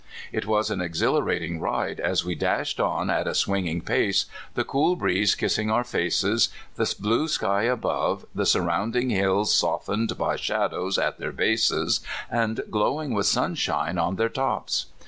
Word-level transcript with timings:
It 0.31 0.47
was 0.47 0.71
an 0.71 0.81
exhilarating 0.81 1.59
ride 1.59 1.99
as 1.99 2.25
we 2.25 2.33
dashed 2.33 2.79
on 2.79 3.11
at 3.11 3.27
a 3.27 3.35
swing 3.35 3.67
ing 3.67 3.81
pace, 3.81 4.25
the 4.55 4.63
cool 4.63 4.95
breeze 4.95 5.35
kissing 5.35 5.69
our 5.69 5.83
faces, 5.83 6.49
the 6.75 6.91
blue 6.99 7.27
sky 7.27 7.65
above, 7.65 8.25
the 8.33 8.47
surrounding 8.47 9.11
hills 9.11 9.53
softened 9.53 10.17
by 10.17 10.37
shadows 10.37 10.97
at 10.97 11.19
their 11.19 11.31
bases 11.31 11.99
and 12.31 12.61
glowing 12.71 13.11
wnth 13.11 13.25
sunshine 13.25 13.99
on 13.99 14.15
their 14.15 14.27
tops. 14.27 14.87